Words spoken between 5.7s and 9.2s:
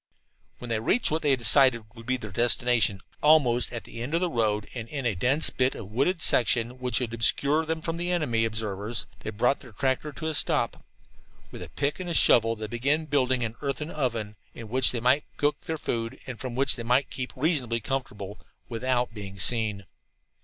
of wooded section which would obscure them from enemy observers,